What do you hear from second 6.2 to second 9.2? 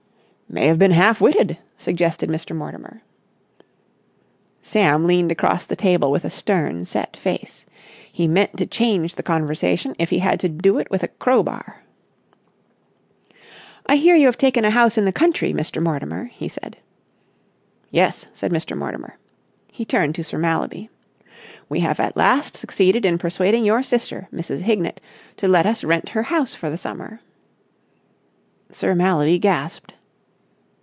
a stern set face. He meant to change